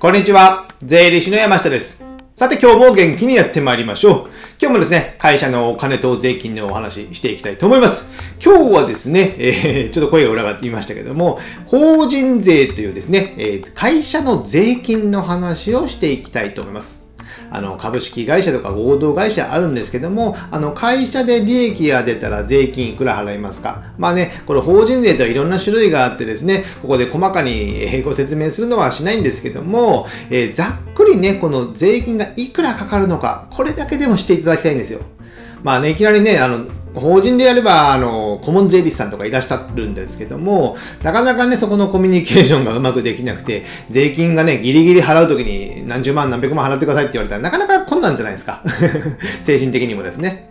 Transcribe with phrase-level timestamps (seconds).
[0.00, 0.66] こんにちは。
[0.78, 2.02] 税理士の山下です。
[2.34, 4.14] さて今日も元気にやってまいりましょう。
[4.58, 8.08] 今日もですね、会社のお金と税金のお話していきたいと思います。
[8.42, 16.99] 今日はですね、えー、ちょっと声が裏がっていましたけども、法人税というですね、えー、会社の税金の話をしていきたいと思います。
[17.50, 35.00] あの、株式会社とか合同会社あるんですけども、あの、会社で利益が出たら税金いくら払いますかまあね、これ法人税とはいろんな種類があってですね、ここで細かにご説明するのはしないんですけども、えー、ざっくりね、この税金がいくらかかるのか、これだけでもしていただきたいんですよ。
[35.62, 48.62] まあね、いきなりね、あの、法人でやれば、あの、顧問税理士さんとかいらっしゃるんですけども、なかなかね、そこのコミュニケーションがうまくできなくて、税金がね、ギリギリ払うときに何十万何百万払ってくださいって言われたら、なかなか困難じゃないですか。
[49.42, 50.50] 精神的にもですね。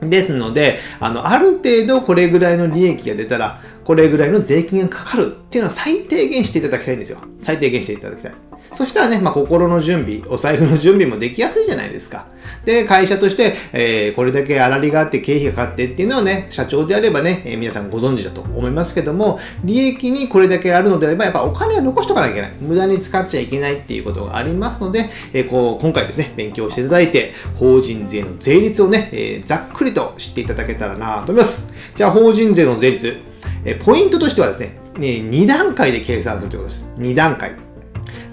[0.00, 7.18] ですので、あの、ある程度これぐらいの利益が出たら、これぐらいの税金がかかるっていうのは最低限していただきたいんですよ。
[7.38, 8.32] 最低限していただきたい。
[8.72, 12.26] そしたらね、まあ、心の準備、お財布の準備もできやすいじゃないですか。
[12.64, 22.52] で、会社として、えー、これだけ粗利があって経費がかかってっていうのはね、社長であればね、えー、皆さんご存知だと思いますけども、利益にこれだけあるのであれば、やっぱお金は残しとかなきゃいけない。
[22.60, 31.72] 無駄に使っちゃいけないっていうことがありますので、えー、こう、今回ですね、勉強していただいて、法人税の税率をね、えざっくりと知っていただけたらなと思います。
[31.94, 33.16] じゃあ、法人税の税率。
[33.64, 36.92] えポイントとしてはですね、ね2段階で計算するということです。
[36.98, 37.65] 2段階。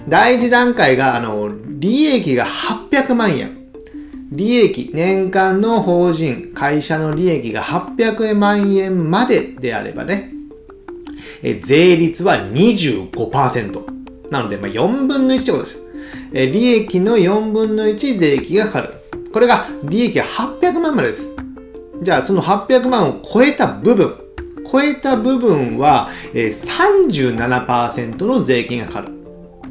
[0.08, 3.64] 第1段階が、あの、利益が800万円。
[4.32, 10.32] 利益、年間の法人、会社の利益が800万円までであればね、
[11.42, 14.30] え税率は25%。
[14.30, 15.78] なので、まあ、4分の1ってことです。
[16.32, 18.94] え利益の4分の1税金がかかる。
[19.32, 21.28] これが利益が800万までです。
[22.02, 24.14] じゃあ、その800万を超えた部分、
[24.70, 29.23] 超えた部分は、えー37%の税金がかかる。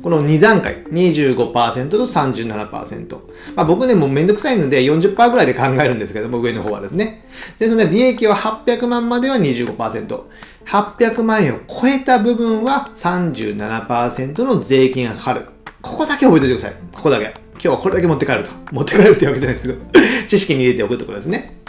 [0.03, 3.17] この2段階、25%と37%。
[3.55, 7.25] まあ、僕ね、もうめんどくさいので40%ぐらいで考えるんですけども、上の方はですね。
[7.57, 10.23] で、その利益は800万までは25%。
[10.65, 15.45] 800万円を超えた部分は37%の税金がかかる。
[15.81, 16.75] ここだけ覚えておいてください。
[16.91, 17.33] ここだけ。
[17.53, 18.51] 今日はこれだけ持って帰ると。
[18.73, 19.79] 持って帰るってわけじゃないですけど、
[20.27, 21.61] 知識に入れておくところですね。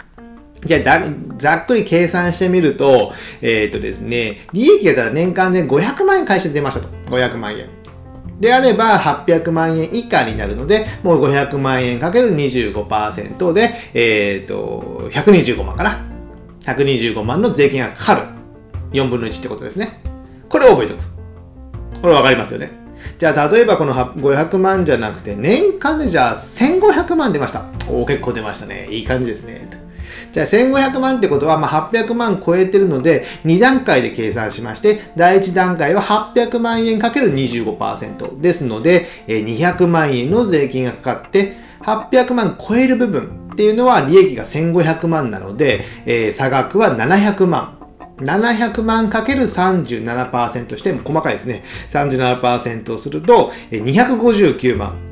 [0.65, 1.01] じゃあ
[1.37, 7.15] ざっくり計算してみると、えっ、ー、とですね、利益が年間で500万円会社で出ましたと。
[7.15, 7.74] 500万円。
[8.39, 16.01] であれば800万円以下になるので、もう500万円かける25%で、えっ、ー、と、125万かな。
[16.61, 18.21] 125万の税金がかかる。
[18.91, 20.01] 4分の1ってことですね。
[20.49, 22.01] これを覚えておく。
[22.01, 22.71] これわかりますよね。
[23.17, 27.63] じゃあ、例えばこの500万じゃなくて、年間でじゃあ1500万出ました。
[27.87, 28.87] おお、結構出ましたね。
[28.89, 29.84] いい感じですね。
[30.35, 47.77] じゃあ1500万ってことは、まあ、800万超えてるので、2段階で計算しまして、第1段階は800万円かける25%ですので、200万円の税金がかかって、800万超える部分っていうのは利益が1500万なので、えー、差額は700万。
[48.17, 51.63] 700万かける37%して、細かいですね。
[51.91, 55.04] 37%をすると、259万。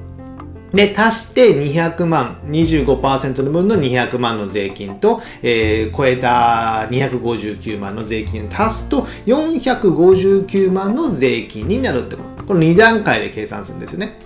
[0.73, 12.43] で、足して200万、25%の分の200万の税金と、えー、超えた259万の税金を足すと、459万の税金になるってこと。
[12.45, 14.17] この2段階で計算するんですよね。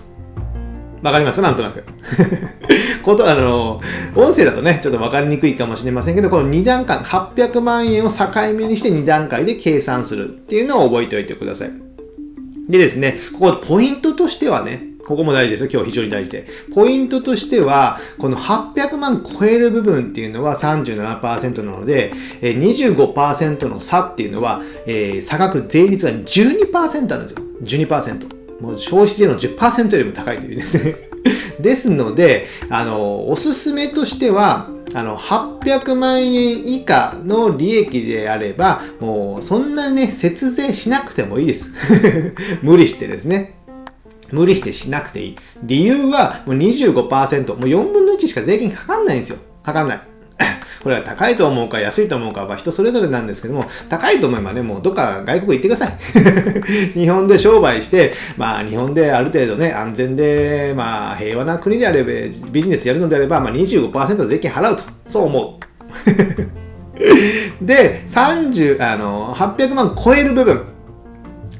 [1.02, 1.36] わかります？
[1.36, 1.84] かなんとなく。
[3.04, 3.80] こと、あの、
[4.16, 8.24] 音声だとね、ちょっとわかりにくいかもしれませんけど、この2段階、800万円を境
[8.56, 11.70] 目にして2段階で計算するっていうのを覚えておいてください。
[12.68, 15.70] でですね、ここポイントとしてはね、ここも大事ですよ。
[15.72, 16.46] 今日非常に大事で。
[16.74, 27.86] ポイントとしては、この800万超える部分っていうのは37%なので、25%の差っていうのは、えー、差額税率が12%あるんですよ。
[27.86, 28.60] 12%。
[28.60, 30.94] もう消費税の10%よりも高いというですね。
[31.58, 41.72] ですので、あの、おすすめとしては、あの、800万円以下の利益であれば、もうそんなにね、節税しなくてもいいです。
[42.60, 43.57] 無理してですね。
[44.32, 45.36] 無理してしなくていい。
[45.62, 49.38] 理由はもう25%、もう4分の1しか税金かかんないんですよ。
[49.62, 50.00] かかんない。
[50.82, 55.98] これは高いと思うか安いと思うかは人それぞれなんですけども、高いと思えばね、もうどっか外国行ってください。
[56.98, 62.10] 日本で商売して、まあ日本である程度ね、安全で、まあ平和な国であれば、
[62.50, 64.84] ビジネスやるのであれば、まあ25%税金払うと。
[65.06, 65.68] そう思う。
[67.64, 70.77] で、30、あの、800万超える部分。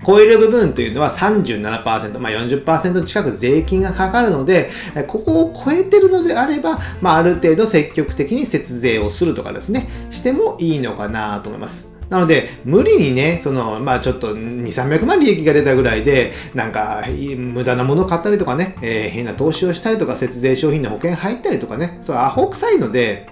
[0.08, 4.70] 超える部分というのは37%、まあ40%近く税金がかかるので、
[5.06, 11.94] ここを超えてるのであれば、まあある程度積極的に節税をするとかですね、してもいいのかなと思います。
[12.08, 17.04] なので、無理にね、その、まあちょっと2、300万利益が出たぐらいで、なんか、
[17.36, 23.28] 無駄なものを買ったりとかね、えー、変な投資をしたりとか、節税商品の保険入ったりとかね、そう、アホ臭いので、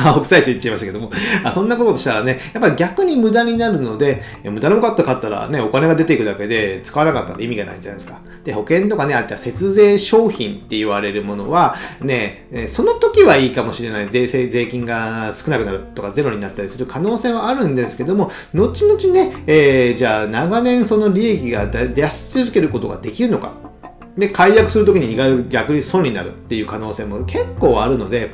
[0.00, 1.10] 青臭いと言っちゃいましたけども、
[1.44, 8.20] あそんなことしたらね、やっぱり逆に無駄になるので、無駄なかった買ったらね、お金が出ていくだけで使わなかったら意味がないじゃないですか。
[8.44, 14.08] で、保険とかね、あとは節税商品って言われるものは、ね、その時はいいかもしれない。
[14.10, 23.52] 税制、税金が少なくなるとかゼロになったりする可能性はあるんですけども、後々ね、えー、じゃあ長年その利益が出し続けることができるのか。
[24.16, 28.32] で、解約するときに意外逆に損になるっていう可能性も結構あるので、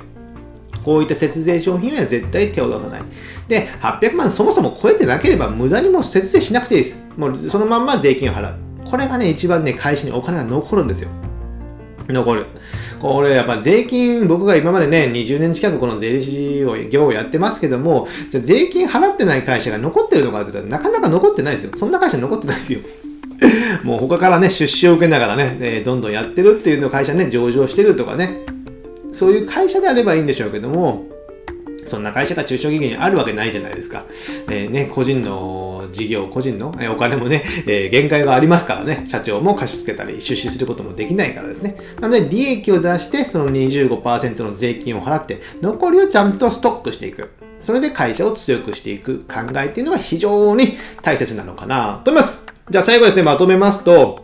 [0.84, 3.02] こういった節税商品は絶対手を出さない。
[3.48, 7.04] で、800万そもそも超えてなければ無駄にも節税しなくていいです。
[7.16, 8.54] もうそのまんま税金を払う。
[8.84, 11.08] これがね、一番ね、会社にお金が残るんですよ。
[12.08, 12.46] 残る。
[13.00, 21.72] これやっぱ税金、僕が今までね、20年近くこの税理士を、業をやってますけども、じゃ税金払ってない会社が残ってるのかって言ったらなかなか残ってないですよ。
[21.76, 22.80] そんな会社残ってないですよ。
[23.82, 28.44] もう他からね、出資を受けながらね、え、どんどんやってるっていうの会社ね、上場してるとかね、
[29.14, 31.06] そういう会社であればいいんでしょうけども、
[31.86, 34.04] そんな会社が中小企業にあるわけないじゃないですか。
[34.48, 41.76] えー、ね、個人の事業、個人の、えお金もね、えー、限界がありますからね、社長も貸し付けたり出資することもできないからですね。
[42.00, 47.30] なので、利益を出して、その25%の税金を払って、残りをちゃんとストックしていく。
[47.60, 52.46] それで会社を強くしていく考えっていうのが非常に大切なのかなと思います。
[52.70, 54.23] じゃあ最後ですね、まとめますと、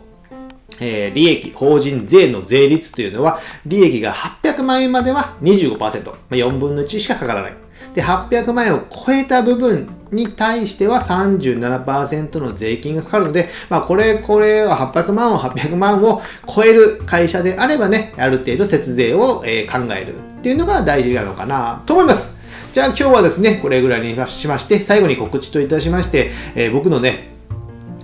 [0.81, 7.53] えー、利益、法人税の税率というのは、利益が800万円までは25%、ま、4分の1しかかからない。
[7.93, 16.21] で、800万円を超えた部分に対しては37%の税金がかかるので、まあ、これ、これは800万を800万を
[16.53, 22.41] 超える会社であればね、ある程度節税を、え考えるっていうのが大事なのかなと思います。
[22.73, 27.31] じゃあ今日はですね、これぐらいにしまして、最後に告知といたしまして、えー、僕のね、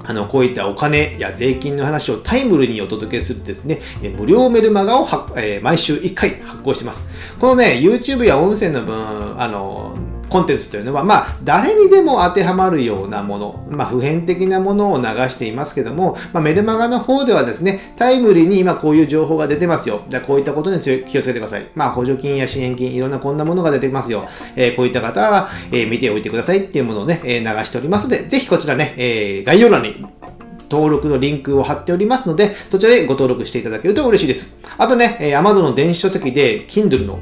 [0.07, 3.81] あの、こういったお金や税金の話をタイムルにお届けするですね、
[4.17, 5.05] 無料メルマガを、
[5.35, 7.09] えー、毎週1回発行してます。
[7.39, 9.97] このね、YouTube や音声の分、あの、
[10.29, 20.01] コンテンツというのは、まあ、誰にでも当てはまるようなもの、まあ、普遍的なものを流していますけども、まあ、メルマガの方ではですね、タイムリーに今こういう情報が出てますよ。
[20.09, 21.67] じゃあ、こういったことに気をつけてください。
[21.75, 24.27] まあ、補助金や支援金、いろんなこんなものが出てますよ。
[24.55, 30.05] えー、こういった方は、えー、見ておいてくださいっていうものをね、え、流しておりますので、ぜひこちらね、えー、概要欄に
[30.69, 34.59] 登録のリンクを貼っておりますので、そちらでご登録していただけると嬉しいです。
[34.77, 37.19] あとね、え Amazon の電子書籍で Kindle の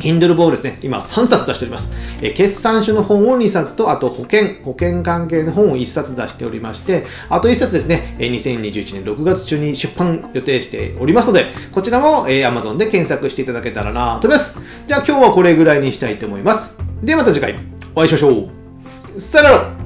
[0.00, 0.88] Kindle ボールですね。
[0.88, 1.92] 今3冊出しております。
[2.22, 14.60] え決算書の本を2冊と、あと保険、保険関係の本を1冊出しておりまして、あと1冊ですね、え2021年6月中に出版予定しておりますので、こちらも、え Amazon で検索していただけたらなと思います。
[14.86, 16.78] じゃあ今日はこれぐらいにしたいと思います。
[17.02, 17.54] ではまた次回
[17.94, 19.20] お会いしましょう。
[19.20, 19.79] さよなら